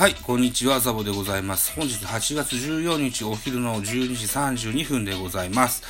[0.00, 1.74] はい、こんにちは、ザボでございます。
[1.76, 5.82] 本日8月14日お昼の12時32分でございます。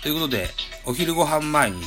[0.00, 0.48] ということで、
[0.86, 1.82] お昼ご飯前に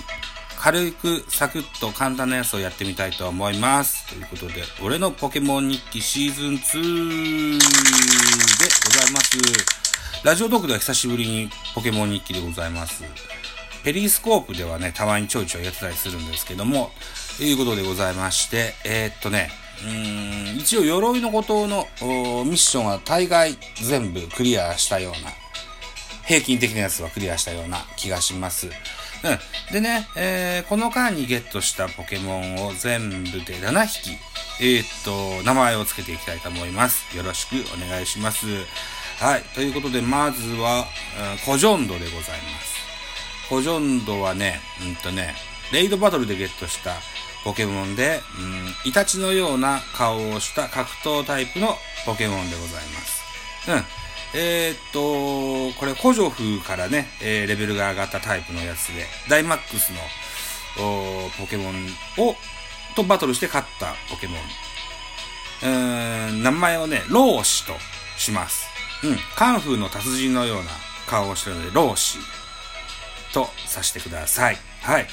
[0.59, 4.07] 軽くサクッと簡単なやつをやってみたいと思います。
[4.09, 7.65] ということで、俺のポケモン日記シーズン2で
[8.85, 9.39] ございます。
[10.23, 13.03] ラジオトークでは久しぶりにポケモン日記でございます。
[13.84, 16.91] ペリスコープではね、たまにちょいちょいやってたりするんですけども、
[17.38, 19.49] ということでございまして、えー、っとね、
[19.84, 21.88] うーん、一応鎧の孤島の
[22.45, 25.31] ミッションは大概全部クリアしたような、
[26.25, 28.67] 平均的なやつはクリアしたような気がします。
[28.67, 29.73] うん。
[29.73, 34.11] でね、えー、この間にゲットしたポケモンを全部で7匹、
[34.59, 37.16] えー、っと、名前を付けていきたいと思います。
[37.16, 38.45] よろしくお願いします。
[39.20, 39.44] はい。
[39.55, 40.88] ということで、まずは、
[41.34, 42.80] うんコジョンドでございます。
[43.51, 45.35] コジョンドはね、うんとね、
[45.73, 46.91] レイドバトルでゲットした
[47.44, 53.21] ポケモンで、うん、イタチのような顔をした格闘タイプのポケモンでございます。
[53.69, 53.83] うん。
[54.39, 59.99] えー、っと、これ、コジョフからね、えーレベルが上がったタイプのやつで、ダイマックスの
[61.38, 61.75] ポケモン
[62.19, 62.36] を、
[62.95, 64.39] とバトルして勝ったポケモン。
[65.63, 67.73] うーん、名前をね、ローシと
[68.17, 68.69] します。
[69.03, 70.69] うん、カンフーの達人のような
[71.05, 72.17] 顔をしてるので、ローシ
[73.33, 74.57] とさせてください。
[74.81, 75.07] はい。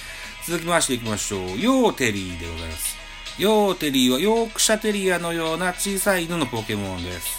[0.47, 1.61] 続きましていきましょう。
[1.61, 2.97] ヨーテリーでございます。
[3.39, 7.39] ヨーテリーはヨークシャテリアのような小さい犬のポケモンです。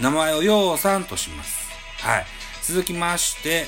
[0.00, 1.68] 名前をヨーさんとします。
[1.98, 2.26] はい。
[2.62, 3.66] 続きまして、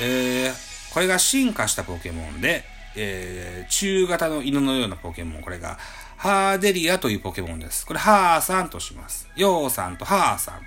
[0.00, 2.64] えー、これが進化したポケモンで、
[2.96, 5.42] えー、中型の犬のようなポケモン。
[5.42, 5.78] これが、
[6.16, 7.86] ハーデリアというポケモンです。
[7.86, 9.28] これ、ハーさんとします。
[9.36, 10.60] ヨーさんとハーさん。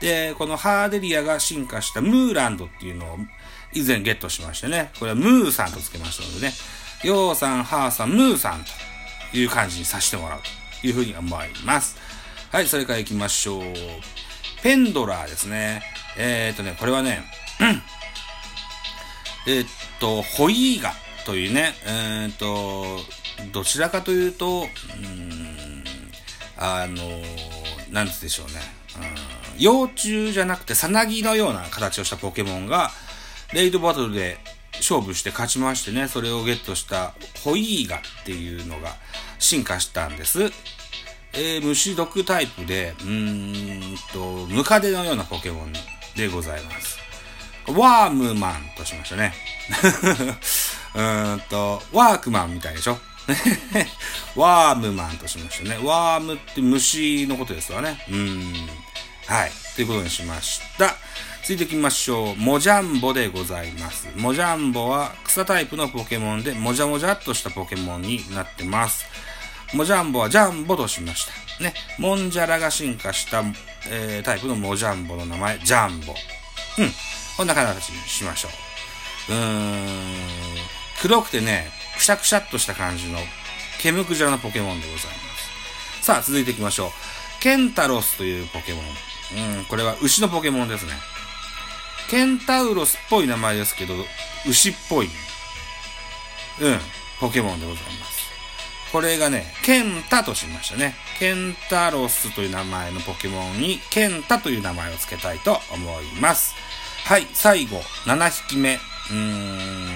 [0.00, 3.18] で、このハーデリアが進化したムーランドっていうのを
[3.74, 6.52] 以前ゲットしましてね、これはムーさんと付けましたのでね、
[7.02, 8.64] ヨウさん、ハーさん、ムーさん
[9.32, 10.40] という感じにさせてもらう
[10.80, 11.96] というふうに思います。
[12.50, 13.62] はい、それから行きましょう。
[14.62, 15.82] ペンドラーですね。
[16.16, 17.24] えー、っとね、これはね、
[19.46, 19.64] えっ
[20.00, 20.92] と、ホイーガ
[21.26, 23.00] というね、えーっと、
[23.52, 25.84] どちらかというと、うーん、
[26.56, 26.96] あの、
[27.90, 28.52] なんでしょうね。
[28.96, 32.90] うん幼虫じゃなくて、さなぎのような形をしたポケモンが、
[33.52, 34.38] レイドバトルで
[34.76, 38.96] 勝負して勝ちましてね、それをゲットしたホイーガっていうのが
[39.38, 40.50] 進化したんです。
[41.32, 45.72] えー、虫毒タイプで、うーんと、ムカデのようなポケモン
[46.16, 46.98] でございます。
[47.66, 49.34] ワームマンとしましたね。
[50.94, 52.98] うーんと、ワークマンみたいでしょ？
[54.36, 55.78] ワームマンとしましたね。
[55.82, 58.04] ワームって虫のことですわね。
[58.10, 58.68] うん。
[59.26, 59.52] はい。
[59.74, 60.94] ということにしました。
[61.42, 62.36] 続いていきましょう。
[62.36, 64.08] モジャンボでございます。
[64.16, 69.04] モジャンボは草タイプのポケモンで、もじゃもじゃっとしたポケモンになってます。
[69.74, 71.26] モジャンボはジャンボとしまし
[71.58, 71.62] た。
[71.62, 71.74] ね。
[71.98, 73.42] モンジャラが進化した、
[73.90, 76.14] えータイプのモジャンボの名前、ジャンボ。
[76.78, 76.92] うん。
[77.36, 78.48] こんな形にしましょ
[79.28, 79.32] う。
[79.32, 80.16] うーん。
[81.02, 83.18] 黒くてね、くしゃくしゃっとした感じの、
[83.80, 85.12] ケムクジャラのポケモンでございま
[86.00, 86.04] す。
[86.04, 86.90] さあ、続いていきましょう。
[87.42, 88.84] ケンタロスというポケモン。
[89.34, 90.92] うん、これは牛のポケモンですね。
[92.08, 93.94] ケンタウロスっぽい名前ですけど、
[94.46, 95.06] 牛っぽい、
[96.60, 96.78] うん、
[97.20, 98.14] ポケモンでございます。
[98.92, 100.94] これがね、ケンタとしましたね。
[101.18, 106.54] ケンタロスという名前のポケモンに、ケンタという名前を付けたいと思います。
[107.04, 108.74] はい、最後、7匹目。
[108.74, 109.88] うーん、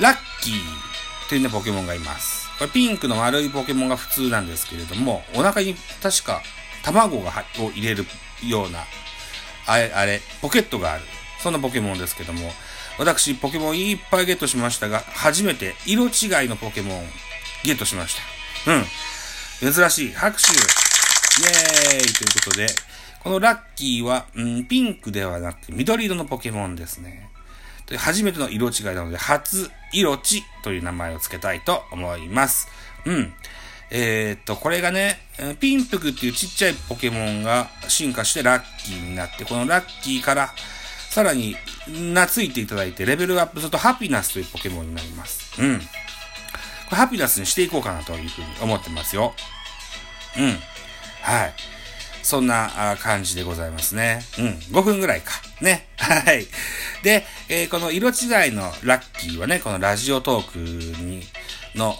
[0.00, 2.48] ラッキーというね、ポケモンがいます。
[2.58, 6.42] これピンクの丸いポケモンが普通なんですけれども、お腹に確か
[6.82, 8.04] 卵がはを入れる
[8.46, 8.84] ような、
[9.66, 11.02] あれ、あれ、ポケットがある。
[11.42, 12.52] そんなポケモンですけども、
[12.98, 17.04] 私、ポケモンいっぱいゲットしましたが、初めて色違いのポケモン
[17.64, 18.16] ゲットしまし
[18.66, 18.72] た。
[18.72, 19.72] うん。
[19.72, 20.12] 珍しい。
[20.12, 20.54] 拍手イ
[21.44, 22.66] エーイということで、
[23.20, 27.28] このラッキーは、うん、ピンクではなくて緑色のポケモンですね。
[27.96, 32.68] 初めての色違いなので、初色地という名前を付けたいと思います。
[33.06, 33.32] うん。
[33.90, 35.18] えーっと、これがね、
[35.60, 40.50] ピンプクっていうちっちゃいポケモンが進化してラッキーになって、このラッキーから、
[41.10, 41.56] さらに、
[41.86, 45.60] 懐いていただいて、レベルアップするとハピナスというポケモンになります。
[45.60, 45.78] うん。
[45.78, 45.84] こ
[46.92, 49.34] れハピナスにしていこうかなというふうに思ってますよ。
[50.38, 50.58] うん。
[51.22, 51.54] はい。
[52.22, 54.20] そんな感じでございますね。
[54.38, 54.46] うん。
[54.76, 55.32] 5分ぐらいか。
[55.62, 55.88] ね。
[55.96, 56.46] はい。
[57.02, 61.26] で、えーこの色違いのラッキーはね、このラジオトークに、
[61.74, 61.94] の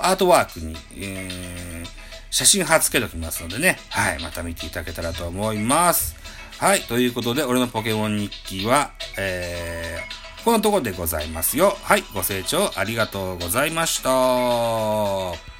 [0.00, 3.78] アートワークに、えー写真貼っつけときますのでね。
[3.88, 4.22] はい。
[4.22, 6.16] また見ていただけたらと思います。
[6.58, 6.80] はい。
[6.82, 11.74] ということで、俺のポケモン日記は、えー、このとこでございますよ。
[11.82, 12.04] はい。
[12.12, 15.55] ご清聴ありがとうございました。